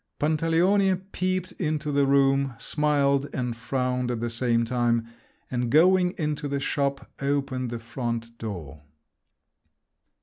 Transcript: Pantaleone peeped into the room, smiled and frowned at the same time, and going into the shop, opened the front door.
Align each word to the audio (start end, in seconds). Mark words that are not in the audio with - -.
Pantaleone 0.17 0.95
peeped 1.11 1.51
into 1.59 1.91
the 1.91 2.07
room, 2.07 2.55
smiled 2.57 3.29
and 3.35 3.55
frowned 3.55 4.09
at 4.09 4.19
the 4.19 4.31
same 4.31 4.65
time, 4.65 5.07
and 5.51 5.69
going 5.69 6.15
into 6.17 6.47
the 6.47 6.59
shop, 6.59 7.11
opened 7.21 7.69
the 7.69 7.77
front 7.77 8.35
door. 8.39 8.81